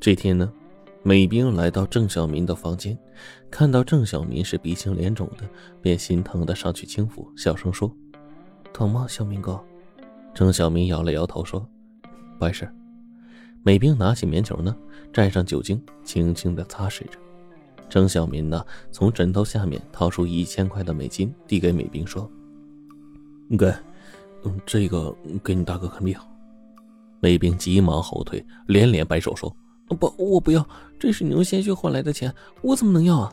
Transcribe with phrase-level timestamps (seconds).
[0.00, 0.50] 这天呢，
[1.02, 2.96] 美兵来到郑小民的房间，
[3.50, 5.44] 看到郑小民是鼻青脸肿的，
[5.82, 7.92] 便心疼的上去轻抚，小声说
[8.72, 9.60] ：“疼吗，小民哥？”
[10.32, 11.66] 郑小民摇了摇头说
[12.38, 12.72] ：“不碍事。”
[13.64, 14.74] 美兵拿起棉球呢，
[15.12, 17.18] 蘸上酒精，轻轻的擦拭着。
[17.88, 22.30] 郑小民呢，从枕头下面掏出一千块的美金，递给美兵说
[23.58, 23.66] ：“给，
[24.44, 26.16] 嗯，这个给你大哥看病。”
[27.18, 29.54] 美兵急忙后退，连连摆手说。
[29.96, 30.66] 不，我不要，
[30.98, 33.32] 这是你用鲜血换来的钱，我怎么能要啊？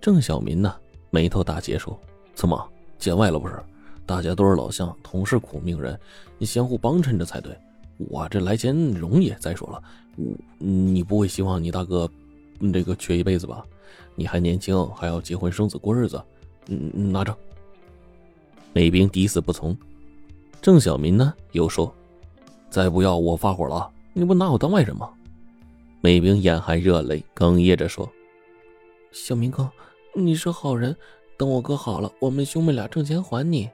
[0.00, 0.74] 郑小民呢，
[1.10, 1.98] 眉头大结说
[2.34, 2.68] ：“怎么
[2.98, 3.60] 见外了不是？
[4.04, 5.98] 大家都是老乡，同是苦命人，
[6.38, 7.56] 你相互帮衬着才对。
[7.96, 9.32] 我这来钱容易。
[9.38, 9.82] 再说了，
[10.16, 12.10] 我你不会希望你大哥
[12.72, 13.64] 这个缺一辈子吧？
[14.14, 16.20] 你还年轻，还要结婚生子过日子。
[16.66, 17.36] 嗯，拿着。”
[18.74, 19.76] 美兵抵死不从。
[20.60, 21.92] 郑小民呢，又说
[22.70, 23.88] ：“再不要，我发火了！
[24.12, 25.08] 你不拿我当外人吗？”
[26.04, 28.12] 美兵眼含热泪，哽咽着说
[29.12, 29.70] ：“小明哥，
[30.16, 30.96] 你是好人，
[31.36, 33.70] 等我哥好了，我们兄妹俩挣钱还你。”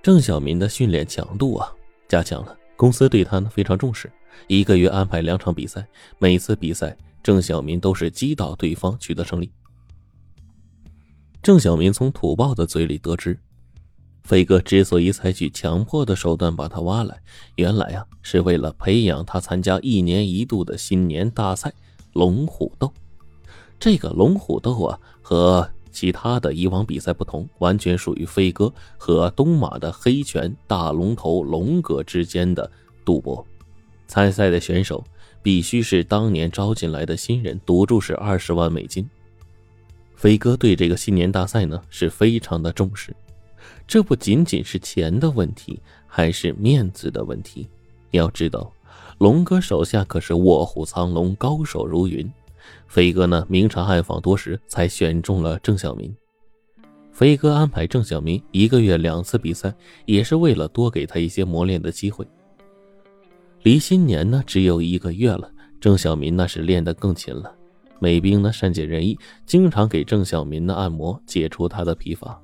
[0.00, 1.74] 郑小民的训练强度啊
[2.06, 4.08] 加强了，公司对他呢非常重视，
[4.46, 5.84] 一个月安排两场比赛，
[6.20, 9.50] 每次比赛郑小民都是击倒对方取得胜利。
[11.42, 13.36] 郑小民从土豹的嘴里得知。
[14.30, 17.20] 飞哥之所以采取强迫的手段把他挖来，
[17.56, 21.72] 原来啊是为了培养他参加一年一度的新年大赛——
[22.14, 22.92] 龙虎斗。
[23.80, 32.70] 这个龙虎斗啊，和其他的以往比赛不同，完全属于飞哥和东马的黑拳大龙头龙哥之间的
[33.04, 33.44] 赌博。
[34.06, 35.02] 参赛的选手
[35.42, 39.10] 必须是当年招进来的新人，赌注是二十万美金。
[40.14, 43.12] 飞哥对这个新年大赛呢是非常的重视。
[43.86, 47.68] 这不仅仅是钱的问题，还是面子的问题。
[48.10, 48.72] 要知道，
[49.18, 52.30] 龙哥手下可是卧虎藏龙，高手如云。
[52.86, 56.14] 飞哥呢，明察暗访多时，才选中了郑小民。
[57.12, 59.74] 飞哥安排郑小民一个月两次比赛，
[60.06, 62.26] 也是为了多给他一些磨练的机会。
[63.62, 65.50] 离新年呢，只有一个月了，
[65.80, 67.52] 郑小民那是练得更勤了。
[67.98, 72.40] 美兵呢，善解人意，经常给郑小民呢按摩，解除他的疲乏。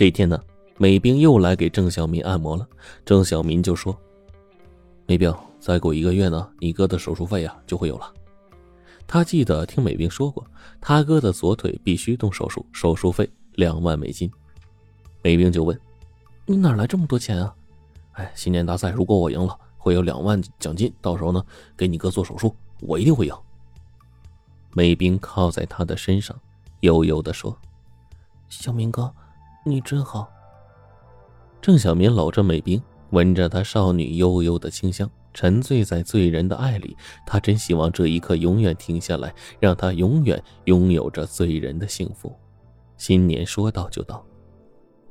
[0.00, 0.42] 这天呢，
[0.78, 2.66] 美兵又来给郑小民按摩了。
[3.04, 3.94] 郑小民就说
[5.04, 8.10] ：“美兵，再过一个月呢，你哥的手术费啊就会有了。”
[9.06, 10.42] 他记得听美兵说过，
[10.80, 14.32] 他哥的左腿必须动手术，手术费两万美金。
[15.20, 15.78] 美兵就问
[16.48, 17.54] ：“你哪来这么多钱啊
[18.16, 21.44] ？”“哎，新年大赛如果我赢了，会有两万奖金，到时候呢
[21.76, 23.34] 给你哥做手术，我一定会赢。”
[24.72, 26.34] 美兵靠在他的身上，
[26.80, 27.54] 悠悠的说
[28.48, 29.12] ：“小明哥。”
[29.64, 30.28] 你真好。
[31.60, 36.96] 郑小民搂着美冰，闻着她少女悠悠的清香，沉醉在醉人的爱里。
[37.26, 42.34] 他真希望这一刻永远停下来，让他永远拥有着醉人的幸福。
[42.96, 44.24] 新年说到就到。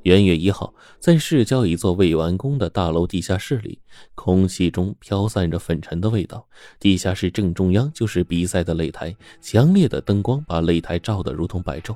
[0.04, 3.80] 元月一号，在市郊一座未完工的大楼地下室里，
[4.16, 6.48] 空气中飘散着粉尘的味道。
[6.80, 11.96] 地下室正中央就是比赛的擂台，强烈的灯光把擂台照得如同白昼。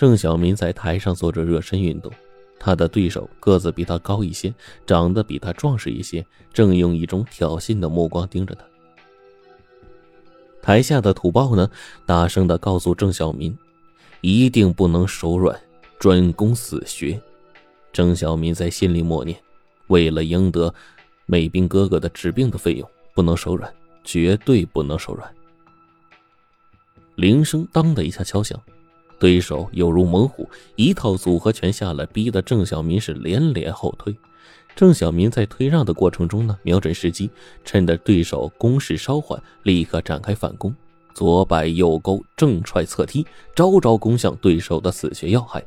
[0.00, 2.10] 郑小民在台上做着热身运动，
[2.58, 4.50] 他的对手个子比他高一些，
[4.86, 6.24] 长得比他壮实一些，
[6.54, 8.64] 正用一种挑衅的目光盯着他。
[10.62, 11.70] 台下的土豹呢，
[12.06, 13.54] 大声的告诉郑小民
[14.22, 15.60] ：“一定不能手软，
[15.98, 17.20] 专攻死穴。”
[17.92, 19.38] 郑小民在心里默念
[19.88, 20.74] ：“为了赢得
[21.26, 23.70] 美兵哥哥的治病的费用，不能手软，
[24.02, 25.30] 绝对不能手软。”
[27.16, 28.58] 铃声当的一下敲响。
[29.20, 34.16] 对手犹如猛虎，一套组合拳下来，逼得郑小民是连连后退。
[34.74, 37.28] 郑小民在退让的过程中呢，瞄准时机，
[37.62, 40.74] 趁着对手攻势稍缓，立刻展开反攻，
[41.12, 45.62] 左摆右勾，正踹侧踢，招招攻向对手的死穴要害。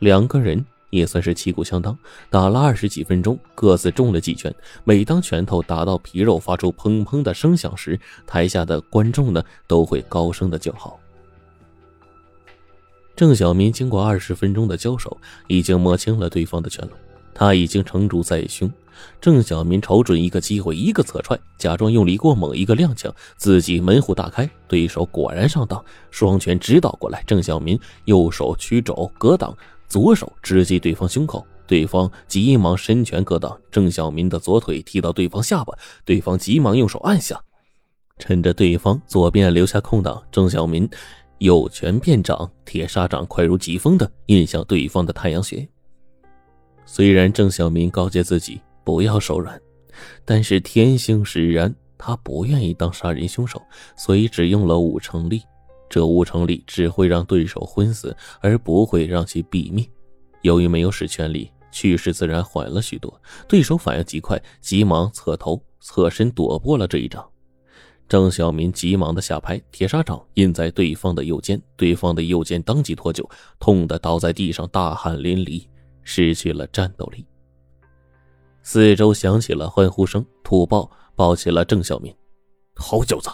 [0.00, 1.96] 两个人也算是旗鼓相当，
[2.30, 4.52] 打了二十几分钟，各自中了几拳。
[4.82, 10.98] 每当拳头打到皮肉，发出砰砰的声响时，台下的观众呢，都会高声的叫好。
[13.18, 15.18] 郑小民经过二十分钟的交手，
[15.48, 16.92] 已经摸清了对方的拳路，
[17.34, 18.70] 他已经成竹在胸。
[19.20, 24.48] 郑小民瞅准一个机会，一个侧踹，假装用力过猛，一个踉跄，自己门户大开。
[24.68, 27.20] 对手果然上当，双拳直捣过来。
[27.26, 29.52] 郑小民右手曲肘格挡，
[29.88, 33.58] 左手直击对方胸口，对方急忙伸拳格挡。
[33.68, 37.40] 郑小民的左腿踢到对方下巴，对方急忙用手按下，
[38.16, 40.88] 趁着对方左边留下空档，郑小民。
[41.38, 45.66] 右拳变掌，铁砂掌快如疾风的印向对方的太阳穴。
[46.84, 49.60] 虽然郑小民告诫自己不要手软，
[50.24, 53.62] 但是天性使然，他不愿意当杀人凶手，
[53.96, 55.42] 所以只用了五成力。
[55.90, 59.88] 这五成力只会让对手昏死，而不会让其毙命。
[60.42, 63.20] 由于没有使全力，去势自然缓了许多。
[63.46, 67.26] 对手反应极快，急忙侧头侧身躲过了这一掌。
[68.08, 73.22] 郑小民急忙的下拍，铁砂掌印在对方的右肩，对方的右肩当即脱臼，
[73.58, 75.66] 痛得倒在地上，大汗淋漓，
[76.02, 77.26] 失去了战斗力。
[78.62, 82.14] 四周响起了欢呼声，土豹抱起了郑小民，
[82.74, 83.28] 好小子，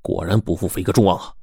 [0.00, 1.34] 果然不负飞哥众望啊！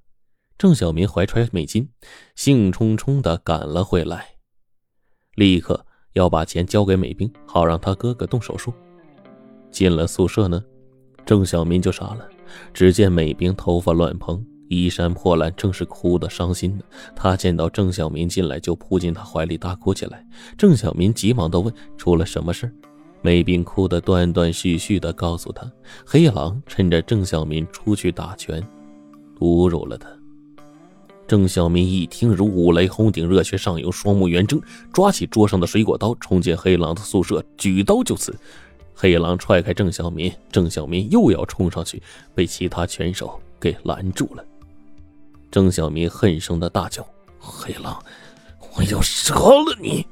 [0.57, 1.90] 郑小民怀揣美金，
[2.36, 4.30] 兴冲冲的赶了回来，
[5.36, 8.74] 立刻要把钱交给美兵，好让他哥哥动手术。
[9.72, 10.63] 进了宿舍呢，
[11.25, 12.30] 郑小民就傻了。
[12.74, 16.84] 只见美兵头发乱蓬，衣衫破烂，正是哭得伤心呢。
[17.16, 20.26] 他见到郑小民进来，就扑进他怀里大哭起来。
[20.58, 22.74] 郑小民急忙的问：“出了什么事？”
[23.22, 25.70] 美兵哭得断断续续的告诉他
[26.06, 28.62] ：“黑狼趁着郑小民出去打拳，
[29.40, 30.08] 侮辱了他。”
[31.28, 34.62] 郑小民一听，如五雷轰顶，热血上涌，双目圆睁，
[34.94, 38.34] 抓起桌上的水果刀，冲进黑狼的宿舍，举刀就刺。
[39.00, 42.02] 黑狼踹开郑小民，郑小民又要冲上去，
[42.34, 44.44] 被其他拳手给拦住了。
[45.52, 47.06] 郑小民恨声的大叫
[47.38, 48.04] ：“黑狼，
[48.76, 50.04] 我要杀了你！”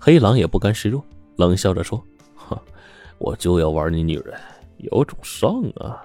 [0.00, 1.04] 黑狼也不甘示弱，
[1.36, 2.02] 冷笑着说
[2.36, 2.58] ：“哼，
[3.18, 4.34] 我就要玩你女人，
[4.78, 6.02] 有种上啊！”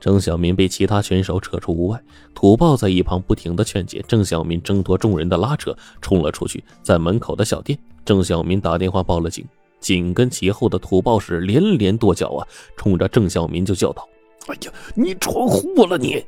[0.00, 2.02] 郑小民被其他拳手扯出屋外，
[2.34, 4.02] 土豹在一旁不停的劝解。
[4.08, 9.46] 郑小民挣脱众人的拉扯，冲了出去，在门口的小店，郑小民打电话报了警。
[9.84, 12.40] 紧跟其后的土豹是连连跺脚啊，
[12.74, 14.08] 冲着郑小民就叫道
[14.48, 16.24] ：“哎呀，你闯祸了你！”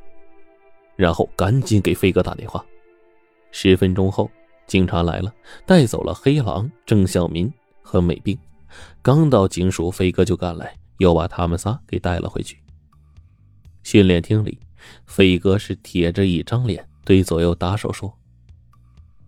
[0.95, 2.63] 然后赶紧给飞哥打电话。
[3.49, 4.29] 十分钟后，
[4.67, 5.33] 警察来了，
[5.65, 7.51] 带走了黑狼、郑小民
[7.81, 8.37] 和美兵。
[9.01, 12.59] 刚到警署，飞哥就赶来，又把他们仨给带了回去。
[13.81, 14.59] 训练厅里，
[15.07, 18.13] 飞哥是铁着一张脸，对左右打手说：“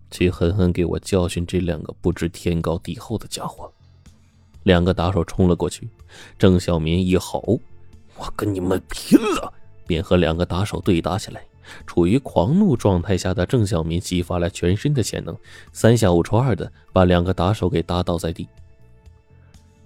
[0.08, 3.68] 去狠狠给我教训这两个不知天高地厚的家伙。”
[4.62, 5.88] 两个打手冲了过去，
[6.38, 7.60] 郑小民一吼
[8.16, 9.52] ：“我跟你们拼了！”
[9.86, 11.42] 便和两个打手对打起来。
[11.86, 15.36] 处于狂怒状态下的郑小民激发了全身的潜能，
[15.72, 18.48] 三下五除二的把两个打手给打倒在地。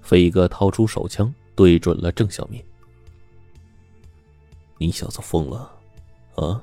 [0.01, 2.63] 飞哥掏出手枪对准了郑小民
[4.79, 5.71] ：“你小子疯了
[6.37, 6.63] 啊？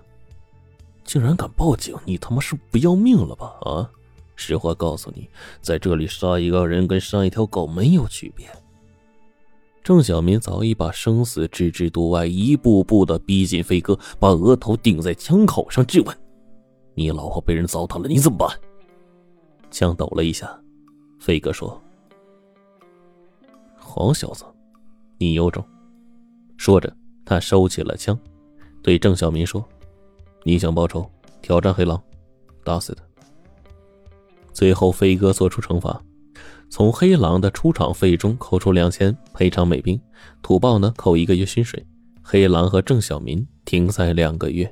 [1.04, 1.96] 竟然敢报警！
[2.04, 3.54] 你他妈是不要命了吧？
[3.62, 3.92] 啊！”
[4.36, 5.30] 实话告诉你，
[5.62, 8.48] 在这里杀一个人跟杀一条狗没有区别。
[9.84, 16.18] 郑小民早已把生死置之度外，一步步的逼近飞哥，把额头顶在枪口上，质问
[16.94, 18.48] ：“你老婆被人糟蹋了，你怎么办？”
[19.72, 20.56] 枪抖了一下，
[21.20, 21.82] 飞哥说
[23.76, 24.46] ：“好小子，
[25.18, 25.66] 你有种！”
[26.58, 26.96] 说着，
[27.26, 28.18] 他收起了枪，
[28.84, 29.68] 对郑小民说
[30.46, 31.10] ：“你想报仇，
[31.42, 32.02] 挑战黑狼，
[32.64, 33.04] 打死他。”
[34.54, 36.02] 最后，飞哥做出惩罚，
[36.70, 40.00] 从黑狼的出场费中扣除两千赔偿美兵，
[40.42, 41.86] 土豹呢扣一个月薪水，
[42.22, 44.72] 黑狼和郑小民停赛两个月。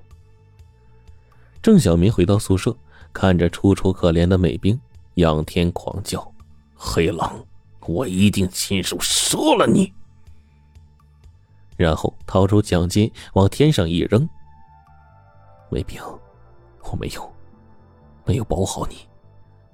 [1.61, 2.75] 郑小民回到宿舍，
[3.11, 4.79] 看着楚楚可怜的美兵，
[5.15, 6.33] 仰天狂叫
[6.73, 7.43] ：“黑狼，
[7.85, 9.91] 我一定亲手杀了你！”
[11.75, 14.27] 然后掏出奖金往天上一扔。
[15.69, 16.01] 美兵，
[16.83, 17.31] 我没有，
[18.25, 19.08] 没有保护好你。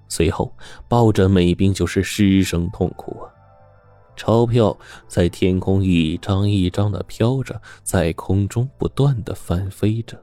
[0.08, 0.56] 随后，
[0.88, 3.32] 抱着美兵就是失声痛哭啊！
[4.16, 10.18] 钞票在天空一张一张的飘着，在空中不断的翻飞着。